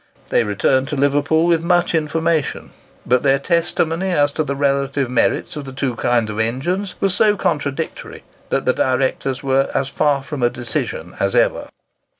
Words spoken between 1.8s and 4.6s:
information; but their testimony as to the